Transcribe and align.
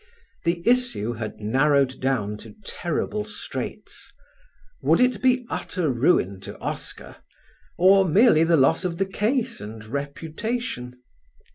The 0.45 0.67
issue 0.67 1.13
had 1.13 1.39
narrowed 1.41 1.99
down 2.01 2.35
to 2.37 2.55
terrible 2.65 3.23
straits: 3.23 4.11
would 4.81 4.99
it 4.99 5.21
be 5.21 5.45
utter 5.47 5.91
ruin 5.91 6.39
to 6.41 6.57
Oscar 6.57 7.17
or 7.77 8.09
merely 8.09 8.43
loss 8.43 8.83
of 8.83 8.97
the 8.97 9.05
case 9.05 9.61
and 9.61 9.85
reputation? 9.85 10.95